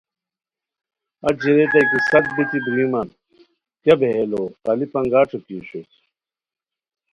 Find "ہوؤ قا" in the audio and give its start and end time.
4.35-4.71